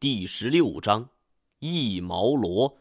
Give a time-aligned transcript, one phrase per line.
[0.00, 1.10] 第十六章，
[1.58, 2.78] 一毛罗。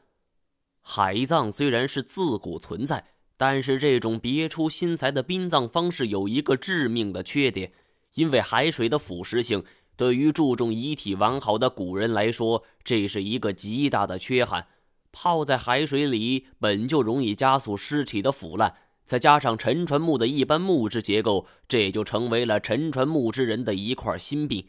[0.79, 7.73] 海葬虽然是自古存在，但是这种别出心裁的殡葬方式有一个致命的缺点，
[8.13, 9.61] 因为海水的腐蚀性，
[9.97, 14.65] 对于注重遗体完好的古人来说，这是一个极大的缺憾。
[15.11, 18.73] 泡在海水里本就容易加速尸体的腐烂，
[19.03, 24.65] 再加上沉船木的一般木质结构，这也就成为了沉船木之人的一块心病。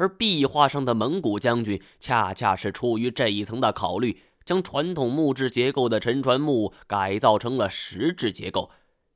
[0.00, 8.70] 而壁画上的蒙古将军，恰恰是出于这一层的考虑，将传统木质结构的沉船木改造成了石质结构。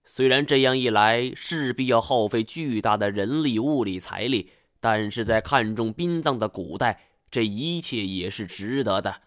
[0.05, 9.22] 虽然这样一来势必要耗费巨大的人力、物力、财力，但是在看重殡葬的古代，这一切也是值得的。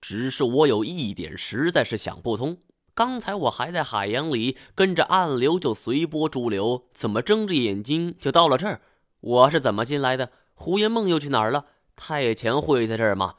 [0.00, 2.58] 只是我有一点实在是想不通：
[2.92, 8.80] 刚才我还在海洋里跟着暗流就随波逐流，怎么睁着眼睛就到了这儿？
[9.20, 10.32] 我是怎么进来的？
[10.62, 11.66] 胡言梦又去哪儿了？
[11.96, 13.34] 太前会在这儿吗？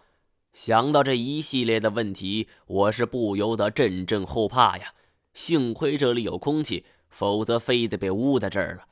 [0.52, 4.94] 想到这一系列的问题，我是不由得阵阵后怕呀。
[5.34, 8.84] 幸亏这里有空气，否则非得被捂在这儿了。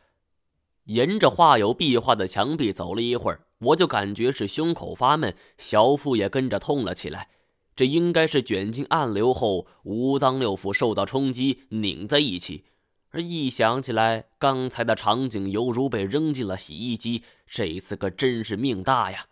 [0.86, 7.27] 沿着画有壁画的墙壁走了一会儿，我就感觉是胸口发闷，小腹也跟着痛了起来。
[7.75, 12.64] 这应该是卷进暗流后，五脏六腑受到冲击，拧在一起。
[13.12, 17.23] 而一想起来，刚才的场景犹如被扔进了洗衣机。
[17.45, 19.26] 这一次可真是命大呀！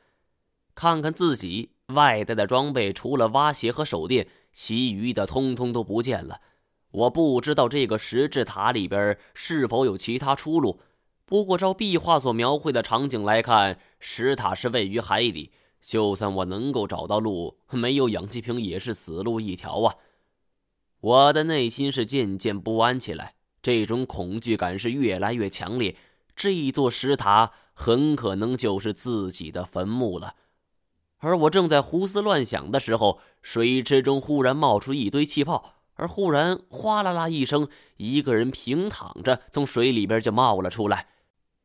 [0.75, 6.41] 看看自己外带的装备，除了蛙鞋和手电，其余的通通都不见了。
[6.91, 10.81] 我不知道这个石质塔里边是否有其他出路。
[11.25, 15.51] 不过照壁画所描绘的场景来看，石塔是位于海底。
[15.81, 19.95] 就算我能够找到路，没有氧气瓶也是死路一条啊！
[20.99, 23.35] 我的内心是渐渐不安起来。
[23.61, 25.95] 这种恐惧感是越来越强烈，
[26.35, 30.35] 这座石塔很可能就是自己的坟墓了。
[31.17, 41.07] 而我正在胡思乱想的时候，水池中忽然冒出一堆气泡，而忽然哗啦啦一声，一个人平躺着从水里边就冒了出来。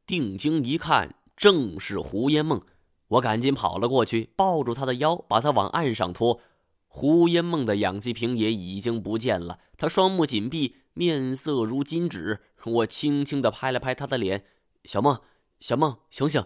[0.06, 2.60] 定睛一看，正是胡烟梦。
[3.06, 6.40] 我赶紧跑了过去，抱住他的腰，把他往岸上拖。
[6.88, 10.76] 胡烟梦的氧气瓶也已经不见了，他双目紧闭。
[10.94, 14.46] 面色如金纸，我轻轻的拍了拍他的脸
[14.84, 15.20] ：“小梦，
[15.60, 16.44] 小梦，醒醒！”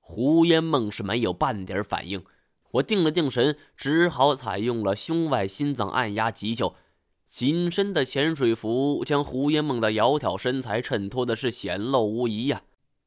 [0.00, 2.24] 胡烟梦是没有半点反应。
[2.72, 6.74] 我定了定神，只好采用了胸外心脏按压急救。
[7.28, 12.62] 紧身的潜水服将胡烟梦的窈窕身材衬托的是显露无遗呀。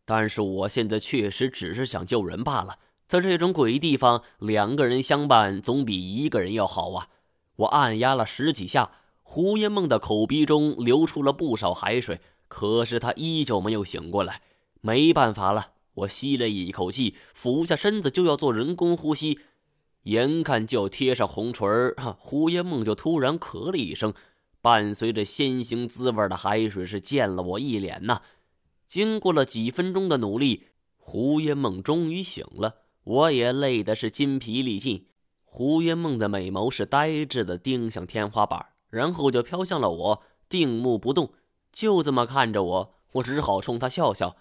[0.05, 7.09] 但是我现在确实只是想救人罢了，在这种鬼地方，两个人相伴总比一个人要好啊！
[7.57, 8.89] 我按压了十几下。
[9.29, 14.41] 胡烟梦的口鼻中流出了不少海水，可是他依旧没有醒过来。
[14.79, 19.37] 没办法了，我吸了一口气，俯下身子就要做人工呼吸。
[20.03, 24.13] 眼看就要贴上红唇儿，胡烟梦就突然咳了一声，
[24.61, 28.21] 伴随着鲜腥滋味的海水是溅了我一脸呐。
[28.87, 32.75] 经过了几分钟的努力，胡烟梦终于醒了。
[33.03, 35.05] 我也累得是筋疲力尽。
[35.43, 38.65] 胡烟梦的美眸是呆滞的盯向天花板。
[38.89, 41.33] 然后就飘向了我，定目不动，
[41.71, 42.93] 就这么看着我。
[43.13, 44.35] 我只好冲他笑笑。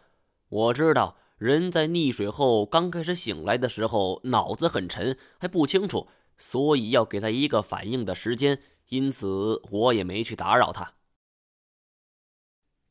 [0.48, 6.06] 我知道人在溺水后刚开始醒来的时候，脑子很沉，还不清楚，
[6.38, 8.60] 所以要给他一个反应的时间。
[8.88, 10.92] 因此，我也没去打扰他。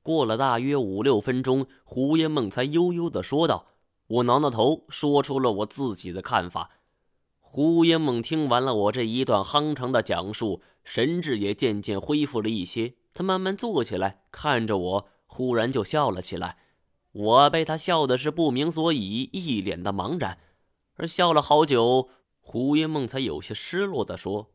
[0.01, 3.67] 过了大约五六分钟，胡烟梦才悠悠的说道
[4.07, 6.69] ：“我挠挠头，说出了我自己的看法。”
[7.55, 10.61] 胡烟梦听完了我这一段夯长的讲述。
[10.83, 16.57] 神智也渐渐恢复了一些，他慢慢坐起来，看着我，忽然就笑了起来。
[17.13, 20.37] 我被他笑的是不明所以，一脸的茫然。
[20.95, 22.09] 而笑了好久，
[22.41, 24.51] 胡烟梦才有些失落的说：“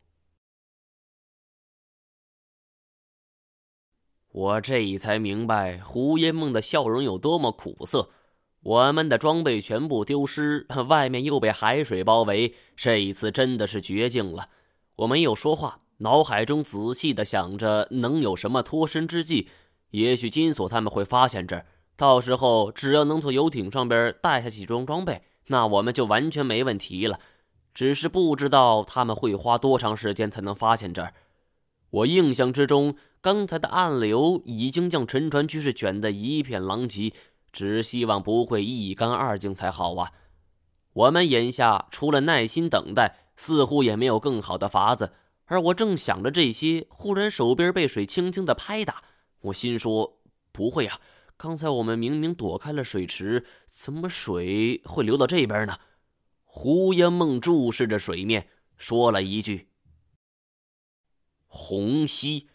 [4.29, 8.11] 我这一才明白胡烟梦的笑容有多么苦涩。
[8.63, 14.49] 我们的装备全部丢失， 外面又被海水包围，这一次真的是绝境了。
[14.97, 19.49] 我没有说话。”脑海中仔细的想着，能有什么脱身之计？
[19.91, 27.21] 也许金锁他们会发现这儿，到时候只要能从游艇上边带下几装装备，那我们就完全没问题了。
[27.75, 31.13] 只是不知道他们会花多长时间才能发现这儿。
[31.91, 37.13] 我印象之中，刚才的暗流已经将沉船区是卷得一片狼藉，
[37.53, 40.13] 只希望不会一干二净才好啊！
[40.93, 45.13] 我们眼下除了耐心等待，似乎也没有更好的法子。
[45.45, 49.03] 而我正想着这些，忽然手边被水轻轻的拍打，
[49.41, 50.21] 我心说
[50.53, 51.01] ：“不会呀，
[51.37, 55.79] 刚才我们明明躲开了水池，怎么水会流到这边呢？”
[56.45, 59.69] 胡烟梦注视着水面，说了一句
[61.47, 62.49] ：“虹吸。”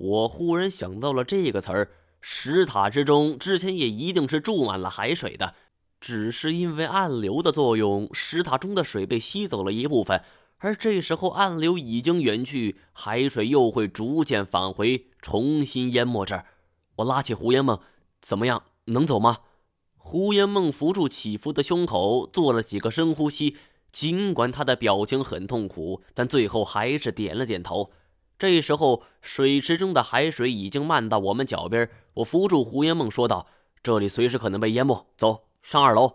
[0.00, 1.90] 我忽然想到了这个词儿。
[2.20, 5.54] 石塔之中之前也一定是注满了海水的，
[6.00, 10.22] 只是因为暗流的作用，石塔中的水被吸走了一部分。
[10.58, 16.44] 而这时候暗流已经远去，海水又会逐渐返回，重新淹没这儿。
[16.96, 17.80] 我拉起胡烟梦，
[18.20, 18.62] 怎么样？
[18.84, 19.38] 能走吗？
[19.96, 23.56] 胡烟梦扶住起伏的胸口，做了几个深呼吸。
[23.90, 27.90] 尽管他的表情很痛苦，但最后还是点了点头。
[28.40, 31.90] 这时候，水池中的海水已经漫到我们脚边。
[32.14, 33.46] 我扶住胡烟梦，说道
[33.84, 36.14] ：“这里随时可能被淹没，走上二楼。”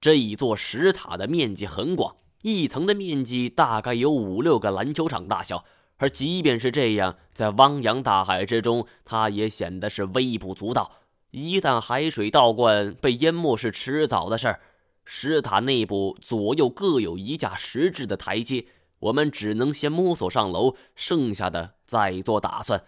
[0.00, 2.16] 这一座石塔的面积很广。
[2.40, 5.66] 一层的面积大概有五六个篮球场大小，
[5.98, 10.90] 而即便是这样，在汪洋大海之中，它也显得是微不足道。
[11.32, 14.60] 一旦海水倒灌，被淹没是迟早的事儿。
[15.04, 18.64] 石塔内部左右各有一架石质的台阶，
[18.98, 22.84] 我们只能先摸索上楼，剩下的再做打算。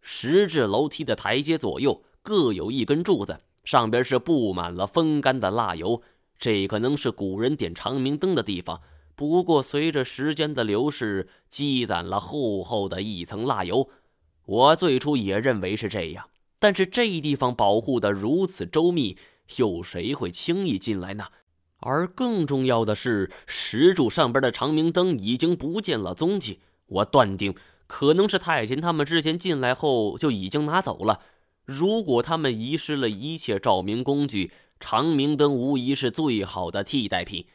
[0.00, 6.02] 石质楼梯的台阶左右各有一根柱子，上边是布满了风干的蜡油。
[6.38, 8.80] 这可能是古人点长明灯的地方，
[9.16, 13.90] 不过随着时间的流逝，积攒了厚厚的一层蜡油。
[14.44, 16.30] 我最初也认为是这样，
[16.60, 19.18] 但是这地方保护的如此周密，
[19.56, 21.26] 有谁会轻易进来呢？
[21.80, 26.60] 而更重要的是，石柱上边的长明灯已经不见了踪迹。
[26.86, 27.54] 我断定，
[27.86, 31.20] 可能是太监他们之前进来后就已经拿走了。
[31.64, 37.46] 如果他们遗失了一切照明工具，长明灯无疑是最好的替代品。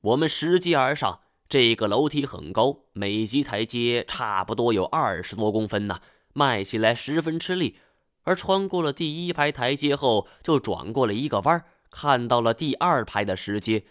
[0.00, 6.00] 我们拾级而上，这个楼梯很高，每级台阶差不多有二十多公分呢，
[6.32, 7.76] 迈起来十分吃力。
[8.22, 13.84] 而穿过了第一排台阶后，就转过了一个弯，看到了第二排的石阶。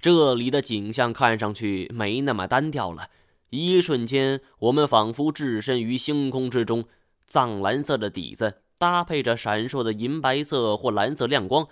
[0.00, 3.10] 这里的景象看上去没那么单调了。
[3.50, 6.84] 一瞬间，我们仿佛置身于星空之中，
[7.26, 8.62] 藏蓝色的底子。
[8.78, 11.66] 搭配着闪烁的银白色或蓝色亮光，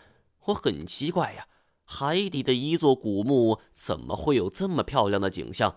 [0.46, 1.46] 我很奇怪呀，
[1.84, 5.76] 海底的一座古墓怎么会有这么漂亮的景象？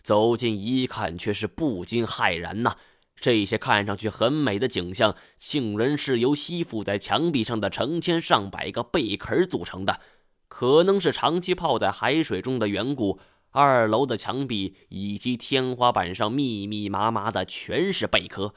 [0.00, 2.76] 走近一看，却是不禁骇然呐！
[3.20, 10.00] 这些看上去很美的景象，竟然是由吸附在墙壁上的成千上百个贝壳组成的。
[10.48, 13.18] 可能是长期泡在海水中的缘故，
[13.50, 18.54] 二楼的墙壁以及天花板上密密麻麻的全是贝壳。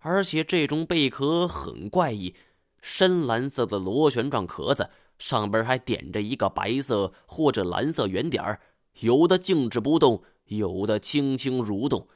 [0.00, 2.34] 而且这种贝壳很怪异，
[2.80, 8.60] 深蓝色的螺旋状壳子，上边还点着一个白色或者蓝色圆点儿，
[9.00, 12.06] 有的静止不动，有的轻轻蠕动，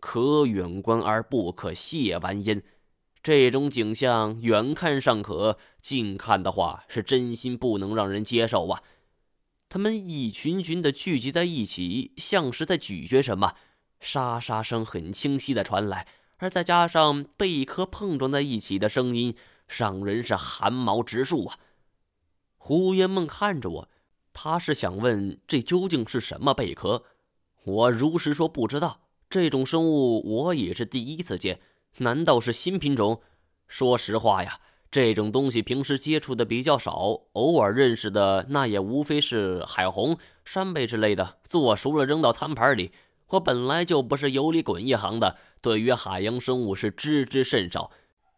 [0.00, 2.62] 可远观而不可亵玩焉。
[3.22, 8.82] 这种景象远看尚可，近看的话是真心不能让人接受啊！
[9.68, 13.54] 他们一群群的聚集在一起，像是在咀嚼什么，
[14.00, 16.06] 沙沙声很清晰的传来。
[16.38, 19.34] 而再加上贝壳碰撞在一起的声音，
[19.66, 21.58] 让人是汗毛直竖啊！
[22.56, 23.88] 胡烟梦看着我，
[24.32, 27.02] 他是想问这究竟是什么贝壳？
[27.64, 31.60] 我如实说不知道，这种生物我也是第一次见，
[31.98, 33.20] 难道是新品种？
[33.66, 34.58] 说实话呀，
[34.90, 40.16] 这种东西平时接触的比较少，偶尔认识的那也无非是海虹、
[40.46, 42.90] 扇贝之类的，做熟了扔到餐盘里。
[43.28, 47.90] 我本来就不是油里滚一行的，对于海洋生物是知之甚少，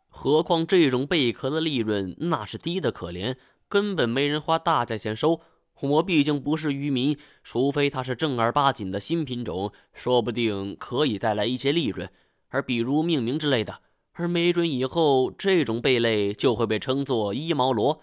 [0.09, 3.37] 何况这种贝壳的利润那是低的可怜，
[3.69, 5.41] 根本没人花大价钱收。
[5.81, 12.11] 我毕竟不是渔民，除非它是正儿八经的新品种，说不定可以带来一些利润，
[12.49, 13.81] 而比如命名之类的，
[14.13, 18.03] 而没准以后这种贝类就会被称作一毛螺。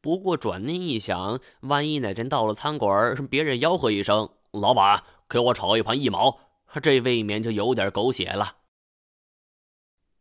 [0.00, 5.02] 不过转念一想，万一哪天到了餐馆，别人吆喝一声“老板”。
[5.28, 6.38] 给我炒一盘一毛，
[6.80, 8.58] 这未免就有点狗血了。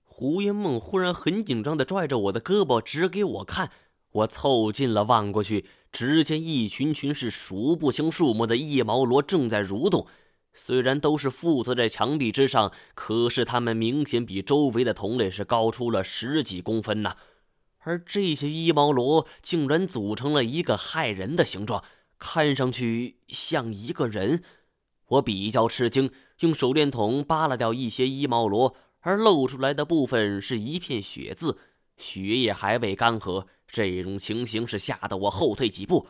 [0.04, 3.70] 胡烟梦忽然很紧张的拽着我的胳膊指给我看，
[4.16, 10.08] 我凑近了望过去，只见一群群是数不清数目的一毛螺正在蠕动。
[10.54, 17.18] 虽然都是附着在墙壁之上，可是它们明显比周围的同类是高出了十几公分呐。
[17.80, 21.84] 而这些一毛螺竟然组成了一个骇人的形状，
[22.18, 24.42] 看上去像一个人。
[25.08, 31.58] 我比较吃惊，用手电筒扒拉掉一些一毛螺，而露出来的部分是一片血渍，
[31.98, 33.48] 血液还未干涸。
[33.76, 36.08] 这种情形是吓得我后退几步。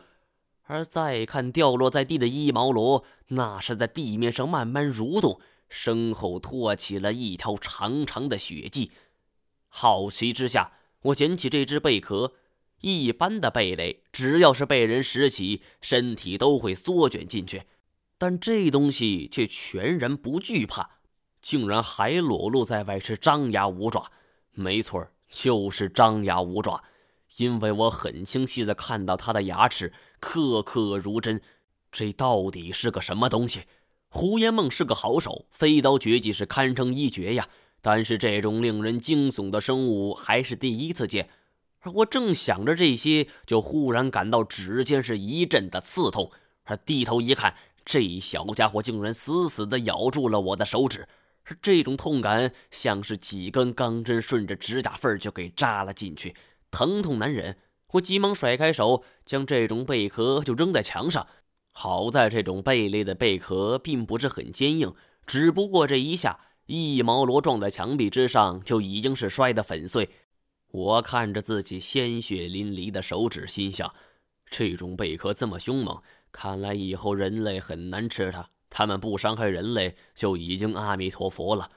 [0.68, 8.92] 而再看掉落在地的一毛螺，那是在地面上慢慢蠕动，身后拖起了一条长长的血迹。
[9.66, 12.34] 好奇之下，我捡起这只贝壳，
[12.82, 17.62] 一般的贝类，只要是被人拾起，身体都会缩卷进去，
[18.16, 20.98] 但这东西却全然不惧怕，
[21.42, 24.10] 竟然还裸露在外，是张牙舞爪。
[24.52, 26.82] 没错，就是张牙舞爪，
[27.36, 31.40] 因为我很清晰的看到它的牙齿刻刻如针。
[31.92, 33.62] 这到底是个什么东西？
[34.08, 37.48] 胡延梦是个好手，飞刀绝技是堪称一绝呀。
[37.80, 41.28] 但是这种令人惊悚的生物还是第一次见。
[41.80, 46.30] 而我正想着这些，就忽然感到指尖是一阵的刺痛。
[46.64, 51.06] 而低头一看，这小家伙竟然死死地咬住了我的手指。
[51.62, 56.34] 这种痛感像是几根钢针顺着指甲缝就给扎了进去，
[56.70, 57.56] 疼痛难忍。
[57.92, 61.26] 我急忙甩开手，将这种贝壳就扔在墙上。
[61.72, 64.94] 好在这种贝类的贝壳并不是很坚硬，
[65.26, 70.08] 只不过这一下，一毛罗撞在墙壁之上，就已经是摔得粉碎。
[70.72, 73.94] 我看着自己鲜血淋漓的手指，心想：
[74.50, 78.48] 这种贝壳这么凶猛，看来以后人类很难吃它。
[78.68, 81.70] 他们不伤害人类，就已经阿弥陀佛了。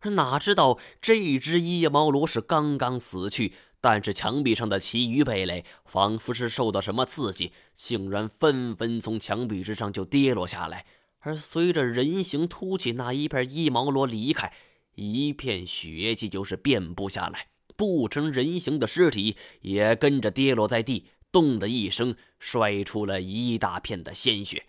[0.00, 10.86] 而哪知道这只夜猫螺是刚刚死去，但是墙壁上的其余贝类仿佛是受到什么刺激，竟然纷纷从墙壁之上就跌落下来。
[11.20, 14.52] 而随着人形凸起那一片一毛螺离开，
[14.94, 17.48] 一片血迹就是遍布下来。
[17.76, 24.64] 不成人形的尸体也跟着跌落在地，咚的一声摔出了一大片的鲜血。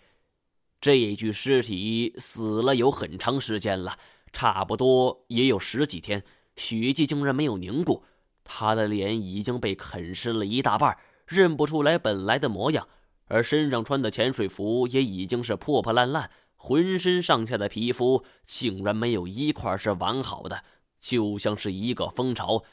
[0.80, 3.98] 这具尸体死了有很长时间了，
[4.32, 6.22] 差不多也有十几天，
[6.56, 8.04] 血迹竟然没有凝固。
[8.50, 12.88] 他的脸已经被啃湿了一大半，认不出来本来的模样，
[13.26, 20.64] 而身上穿的潜水服也已经是破破烂烂，浑身上下的皮肤竟然没有一块是完好的，
[20.98, 22.64] 就像是一个蜂巢。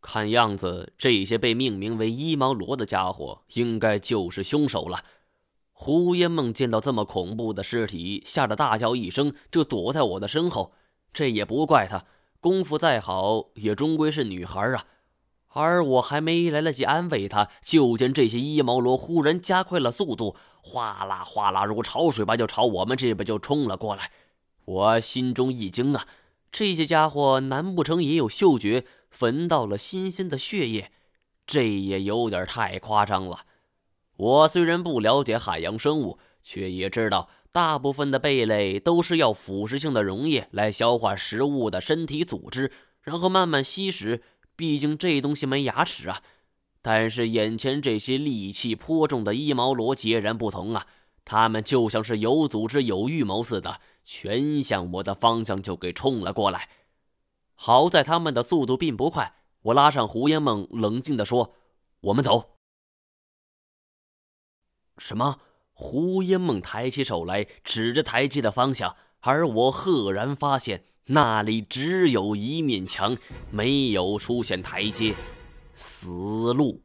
[0.00, 5.04] 看样子，这些被命名为“一毛罗”的家伙，应该就是凶手了。
[5.72, 10.72] 胡烟梦见到这么恐怖的尸体，吓得大叫一声，就躲在我的身后。
[11.12, 12.06] 这也不怪他，
[12.40, 14.86] 功夫再好，也终归是女孩啊。
[15.52, 24.12] 而我还没来得及安慰他，就见这些一毛罗忽然加快了速度，哗啦哗啦如潮水般就朝我们这边就冲了过来。
[24.64, 26.06] 我心中一惊啊，
[26.52, 28.84] 这些家伙难不成也有嗅觉？
[29.18, 30.92] 闻到了新鲜的血液，
[31.44, 33.40] 这也有点太夸张了。
[34.16, 42.70] 我虽然不了解海洋生物，却也知道大部分的贝类都是要腐蚀性的溶液来消化食物的身体组织，
[43.02, 44.22] 然后慢慢吸食。
[44.60, 46.22] 毕竟这东西没牙齿啊。
[46.82, 50.86] 但是眼前这些戾气颇重的一毛罗截然不同啊，
[51.24, 56.68] 他们就像是有组织、有预谋似的，全向我的方向就给冲了过来。
[57.54, 61.54] 好在他们的速度并不快，我拉上胡烟梦，冷静地说
[62.02, 62.58] ：“我们走。”
[64.98, 65.40] 什么？
[65.72, 73.16] 胡烟梦抬起手来，指着台阶的方向，而我赫然发现那里只有一面墙，
[73.50, 75.12] 没有出现台阶，
[75.74, 76.08] 死
[76.52, 76.80] 路。